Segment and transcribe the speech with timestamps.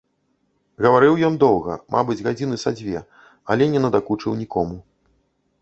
[0.85, 2.97] Гаварыў ён доўга, мабыць, гадзіны са дзве,
[3.55, 4.77] але не надакучыў нікому.